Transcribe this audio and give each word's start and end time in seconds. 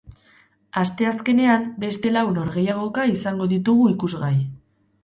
Asteazkenean 0.83 1.67
beste 1.85 2.15
lau 2.17 2.25
norgehiagoka 2.41 3.07
izango 3.15 3.51
ditugu 3.57 3.89
ikusgai. 3.97 4.35